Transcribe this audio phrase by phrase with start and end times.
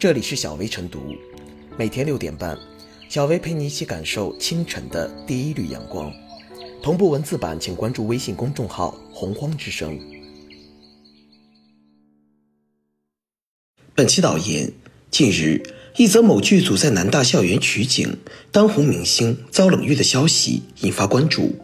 [0.00, 1.14] 这里是小薇晨读，
[1.76, 2.56] 每天六点半，
[3.10, 6.10] 小薇陪你一起感受清晨的第一缕阳光。
[6.82, 10.00] 同步文字版，请关注微信公众号“洪荒之声”。
[13.94, 14.72] 本期导言：
[15.10, 15.62] 近日，
[15.98, 18.16] 一则某剧组在南大校园取景、
[18.50, 21.56] 当红明星遭冷遇的消息引发关注，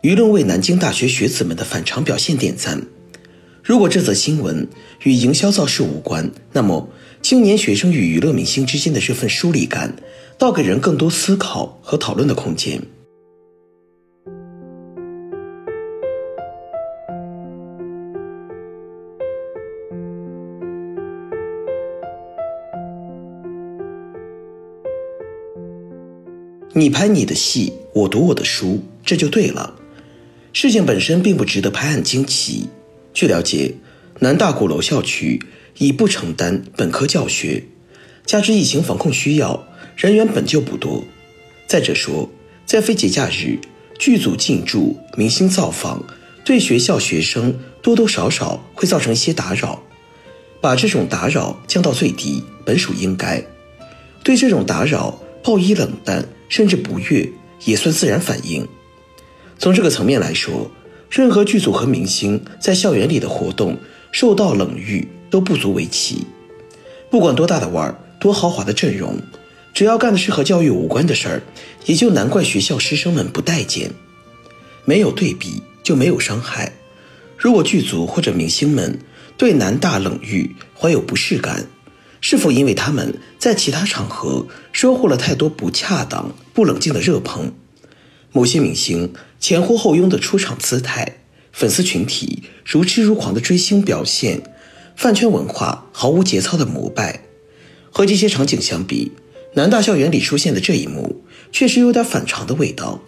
[0.00, 2.86] 舆论为南京大学学子们的反常表现点赞。
[3.62, 4.66] 如果这则新闻
[5.04, 6.88] 与营销造势无关，那么
[7.24, 9.96] 青年学生与娱乐明星之间的这份疏离感，
[10.36, 12.78] 倒给人更多思考和讨论的空间。
[26.74, 29.74] 你拍你的戏，我读我的书，这就对了。
[30.52, 32.68] 事情本身并不值得拍案惊奇。
[33.14, 33.76] 据了解，
[34.20, 35.40] 南大鼓楼校区
[35.78, 37.64] 已不承担本科教学，
[38.24, 39.66] 加之疫情防控需要，
[39.96, 41.04] 人员本就不多。
[41.66, 42.30] 再者说，
[42.66, 43.58] 在非节假日，
[43.98, 46.04] 剧组进驻、明星造访，
[46.44, 49.82] 对学校学生多多少少会造成一些打扰。
[50.60, 53.44] 把这种打扰降到最低，本属应该。
[54.22, 57.28] 对这种打扰报以冷淡甚至不悦，
[57.64, 58.66] 也算自然反应。
[59.58, 60.70] 从这个层面来说。
[61.10, 63.78] 任何剧组和明星在校园里的活动
[64.10, 66.26] 受到冷遇都不足为奇。
[67.10, 69.18] 不管多大的腕儿，多豪华的阵容，
[69.72, 71.42] 只要干的是和教育无关的事儿，
[71.86, 73.90] 也就难怪学校师生们不待见。
[74.84, 76.72] 没有对比就没有伤害。
[77.38, 78.98] 如果剧组或者明星们
[79.36, 81.66] 对南大冷遇怀有不适感，
[82.20, 87.52] 是否因为他们在其他场合收获了太多不恰当、不冷静的热捧？
[88.32, 91.18] 某些明星前呼后拥的出场姿态，
[91.52, 94.42] 粉丝群体如痴如狂的追星表现，
[94.96, 97.20] 饭圈文化毫无节操的膜拜，
[97.90, 99.12] 和这些场景相比，
[99.54, 103.02] 南大校园里出现的这一幕确实有点反常的味道。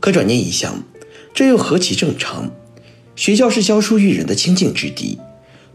[0.00, 0.84] 可转念一想，
[1.34, 2.50] 这又何其正常？
[3.16, 5.18] 学校是教书育人的清净之地，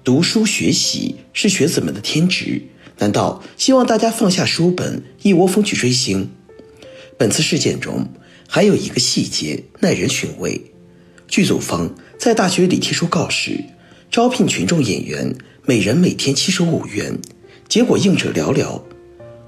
[0.04, 2.62] 读书学习是学子们的天职，
[3.00, 6.30] 难道希望大家放下书本，一窝蜂去追星？
[7.18, 8.08] 本次事件中。
[8.52, 10.60] 还有一个细节耐人寻味，
[11.28, 13.64] 剧组方在大学里贴出告示，
[14.12, 17.20] 招聘群众演员，每人每天七十五元，
[17.68, 18.82] 结果应者寥寥。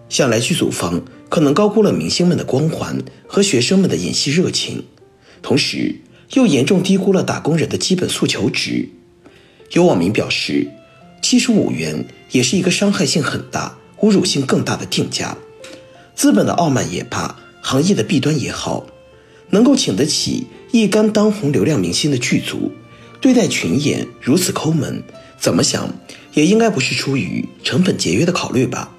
[0.08, 4.84] 想来剧组方可能高估了明星们的光环和学生们的演戏热情，
[5.42, 5.96] 同时
[6.34, 8.88] 又严重低估了打工人的基本诉求值。
[9.72, 10.68] 有网民表示，
[11.24, 15.36] 七十五元也是一个伤害性很大、侮辱性更大的定价。
[16.14, 17.38] 资本的傲慢也罢。
[17.64, 18.88] 行业的弊端也好，
[19.52, 22.72] 能够请得起一干当红流量明星的剧组，
[23.22, 25.04] 对待群演如此抠门，
[25.40, 25.94] 怎么想
[26.34, 28.92] 也应该不是出于成本节约的考虑吧？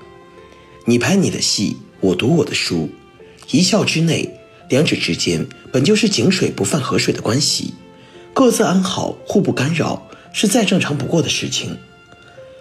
[0.86, 2.88] 你拍你的戏，我读我的书，
[3.50, 4.30] 一笑之内，
[4.68, 7.74] 两者之间本就是井水不犯河水的关系，
[8.32, 11.76] 各自安好，互不干扰，是再正常不过的事情。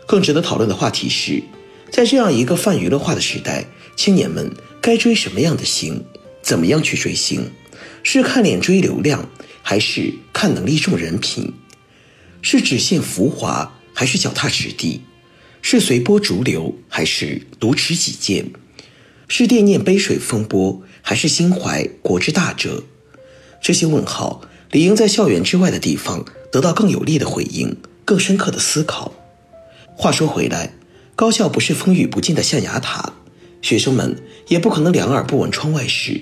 [0.08, 1.44] 更值得讨论的话题是，
[1.92, 4.52] 在这样一个泛娱乐化的时代，青年们。
[4.84, 6.04] 该追什么样的星？
[6.42, 7.52] 怎么样去追星？
[8.02, 9.30] 是看脸追流量，
[9.62, 11.54] 还是看能力重人品？
[12.42, 15.02] 是只羡浮华，还是脚踏实地？
[15.62, 18.52] 是随波逐流，还是独持己见？
[19.28, 22.84] 是惦念杯水风波，还是心怀国之大者？
[23.62, 29.14] 这些问号理应在校园之外的地方得到更有力的回应，更深刻的思考。
[29.96, 30.74] 话说回来，
[31.16, 33.14] 高校不是风雨不进的象牙塔。
[33.62, 36.22] 学生们也不可能两耳不闻窗外事，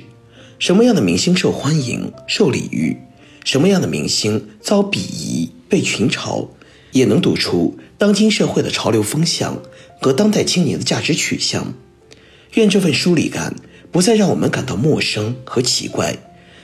[0.59, 2.97] 什么样的明星受欢迎、受礼遇，
[3.43, 6.47] 什么样的明星遭鄙夷、被群嘲，
[6.91, 9.61] 也能读出当今社会的潮流风向
[9.99, 11.73] 和当代青年的价值取向。
[12.53, 13.55] 愿这份疏离感
[13.91, 16.17] 不再让我们感到陌生和奇怪，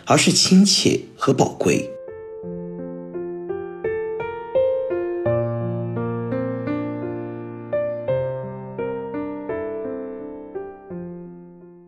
[0.06, 1.90] 而是亲切和宝贵。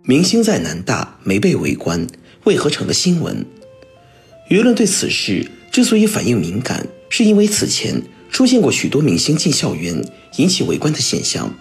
[0.04, 2.08] 明星在南大没被围观，
[2.46, 3.46] 为何成了新闻？
[4.50, 8.02] 舆论对此事之所以反应敏感，是因为此前
[8.32, 10.02] 出现过许多明星进校园
[10.38, 11.54] 引起围观的现象，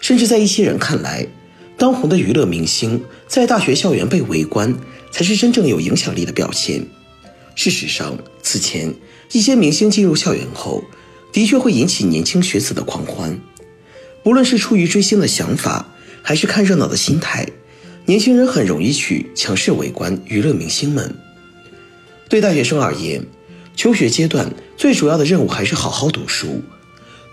[0.00, 1.26] 甚至在一些人看来，
[1.76, 4.72] 当红的娱乐明星在大学校园被围观，
[5.10, 6.86] 才是真正有影响力的表现。
[7.54, 8.94] 事实上，此前
[9.32, 10.84] 一些明星进入校园后，
[11.32, 13.38] 的确会引起年轻学子的狂欢，
[14.22, 15.92] 不论是出于追星的想法，
[16.22, 17.46] 还是看热闹的心态。
[18.06, 21.14] 年轻人很容易去强势围观娱乐明星们。
[22.32, 23.26] 对大学生而言，
[23.76, 26.62] 求学阶段最主要的任务还是好好读书。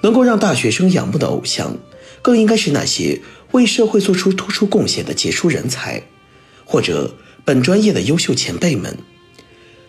[0.01, 1.77] 能够让大学生仰慕的偶像，
[2.21, 6.03] 更应该是那些为社会做出突出贡献的杰出人才，
[6.65, 7.15] 或者
[7.45, 8.97] 本专业的优秀前辈们。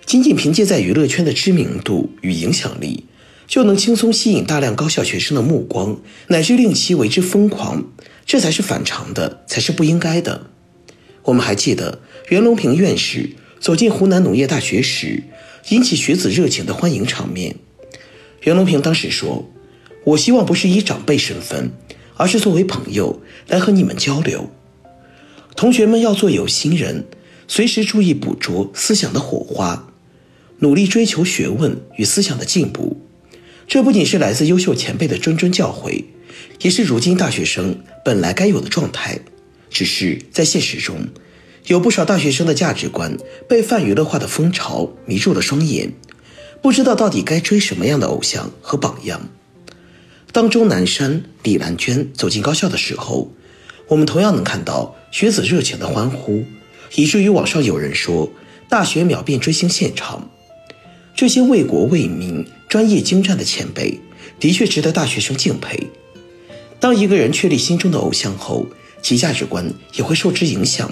[0.07, 3.06] 仅仅凭借在娱乐圈的知名度与影响力，
[3.49, 7.83] 就能轻松吸引大量高校学生的目光，乃至令其为之疯狂，
[8.25, 10.47] 这才是反常的，才是不应该的。
[11.25, 13.31] 我们还记得袁隆平院士
[13.61, 15.23] 走进湖南农业大学时，
[15.69, 17.57] 引起学子热情的欢迎场面。
[18.45, 19.51] 袁隆平当时说
[20.05, 21.71] ：“我希望不是以长辈身份，
[22.17, 24.51] 而是作为朋友来和你们交流。
[25.55, 27.05] 同学们要做有心人，
[27.47, 29.93] 随时注意捕捉思想的火花。”
[30.61, 33.01] 努力追求学问与思想的进步，
[33.67, 36.05] 这不仅是来自优秀前辈的谆谆教诲，
[36.61, 39.19] 也是如今大学生本来该有的状态。
[39.71, 41.09] 只是在现实中，
[41.67, 43.17] 有不少大学生的价值观
[43.49, 45.93] 被泛娱乐化的风潮迷住了双眼，
[46.62, 49.29] 不知道到底该追什么样的偶像和榜样。
[50.33, 53.31] 当钟南山、李兰娟走进高校的时候，
[53.89, 56.45] 我们同样能看到学子热情的欢呼，
[56.95, 58.33] 以至于网上有人说
[58.69, 60.31] 大学秒变追星现场。
[61.15, 64.01] 这些为国为民、专业精湛的前辈，
[64.39, 65.89] 的确值得大学生敬佩。
[66.79, 68.67] 当一个人确立心中的偶像后，
[69.03, 70.91] 其价值观也会受之影响。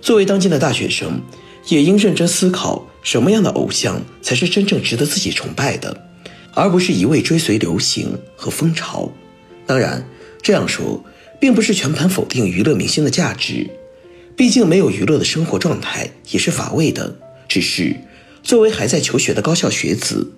[0.00, 1.20] 作为当今的大学生，
[1.68, 6.08] 也应认真思考什么样的偶像才是真正值得自己崇拜的，
[6.54, 9.10] 而不是一味追随流行和风潮。
[9.66, 10.08] 当然，
[10.40, 11.04] 这样说
[11.40, 13.68] 并不是全盘否定娱乐明星的价值，
[14.36, 17.16] 毕竟没有娱乐的生活状态也是乏味的。
[17.48, 17.96] 只是。
[18.40, 20.32] 作为还在求学的高校学子，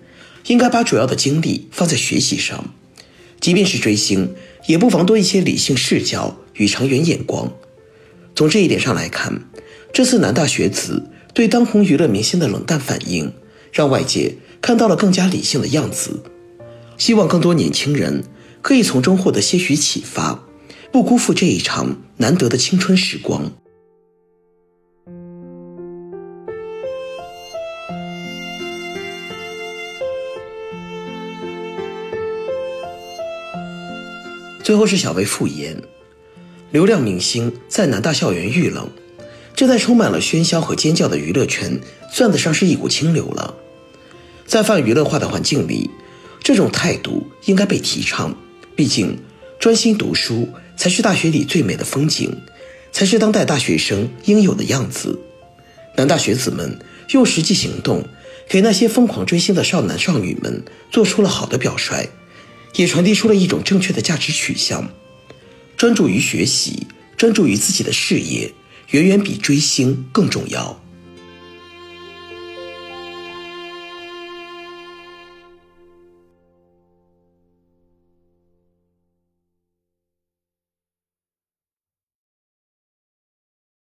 [0.46, 2.74] 应该把主要的精力放在学习上。
[3.40, 4.34] 即便是追星，
[4.66, 7.52] 也不妨多一些理性视角与长远眼光。
[8.34, 9.44] 从这一点上来看，
[9.92, 13.32] 这次南大学子对当红娱乐明星的冷淡反应，
[13.72, 16.22] 让外界看到了更加理性的样子。
[16.96, 18.24] 希望更多年轻人
[18.62, 20.44] 可以从中获得些许启发，
[20.92, 23.52] 不辜负这一场难得的青春时光。
[34.62, 35.76] 最后是小薇复言，
[36.72, 38.88] 流量明星在南大校园遇冷，
[39.56, 41.80] 这在充满了喧嚣和尖叫的娱乐圈，
[42.12, 43.54] 算得上是一股清流了。
[44.46, 45.90] 在泛娱乐化的环境里，
[46.42, 48.36] 这种态度应该被提倡。
[48.76, 49.18] 毕竟，
[49.58, 52.40] 专心读书才是大学里最美的风景，
[52.92, 55.18] 才是当代大学生应有的样子。
[55.96, 56.78] 南大学子们
[57.10, 58.04] 用实际行动，
[58.48, 62.08] 给那些疯狂追星的少男少女们做出了好的表率。
[62.76, 64.88] 也传递出了一种正确的价值取向，
[65.80, 66.86] 专注于学习，
[67.16, 68.52] 专注于自己的事业，
[68.90, 70.78] 远远比追星更重要。